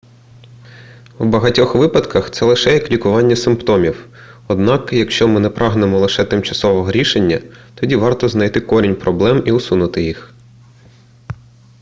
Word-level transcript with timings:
в 1.19 1.27
багатьох 1.27 1.75
випадках 1.75 2.31
це 2.31 2.45
лише 2.45 2.73
як 2.73 2.91
лікування 2.91 3.35
симптомів 3.35 4.07
однак 4.47 4.93
якщо 4.93 5.27
ми 5.27 5.39
не 5.39 5.49
прагнемо 5.49 5.99
лише 5.99 6.23
тимчасового 6.25 6.91
рішення 6.91 7.39
тоді 7.75 7.95
варто 7.95 8.29
знайти 8.29 8.61
корінь 8.61 8.95
проблем 8.95 9.43
і 9.45 9.51
усунути 9.51 10.03
їх 10.03 10.33